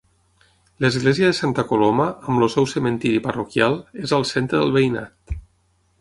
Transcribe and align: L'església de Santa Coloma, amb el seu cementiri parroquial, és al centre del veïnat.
L'església 0.85 1.27
de 1.31 1.35
Santa 1.39 1.65
Coloma, 1.73 2.07
amb 2.31 2.41
el 2.41 2.47
seu 2.55 2.69
cementiri 2.73 3.23
parroquial, 3.27 3.79
és 4.09 4.19
al 4.19 4.29
centre 4.35 4.63
del 4.63 4.75
veïnat. 4.79 5.39